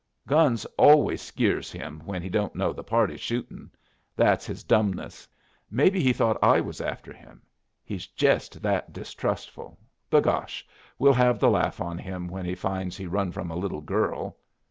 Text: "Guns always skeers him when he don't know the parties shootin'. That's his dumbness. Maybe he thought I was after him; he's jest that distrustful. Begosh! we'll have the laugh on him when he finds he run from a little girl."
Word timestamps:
"Guns 0.27 0.65
always 0.79 1.21
skeers 1.21 1.71
him 1.71 2.01
when 2.05 2.23
he 2.23 2.29
don't 2.29 2.55
know 2.55 2.73
the 2.73 2.83
parties 2.83 3.19
shootin'. 3.21 3.69
That's 4.15 4.47
his 4.47 4.63
dumbness. 4.63 5.27
Maybe 5.69 6.01
he 6.01 6.11
thought 6.11 6.39
I 6.41 6.59
was 6.59 6.81
after 6.81 7.13
him; 7.13 7.43
he's 7.83 8.07
jest 8.07 8.63
that 8.63 8.93
distrustful. 8.93 9.77
Begosh! 10.09 10.65
we'll 10.97 11.13
have 11.13 11.37
the 11.37 11.51
laugh 11.51 11.79
on 11.79 11.99
him 11.99 12.27
when 12.27 12.45
he 12.45 12.55
finds 12.55 12.97
he 12.97 13.05
run 13.05 13.31
from 13.31 13.51
a 13.51 13.55
little 13.55 13.81
girl." 13.81 14.37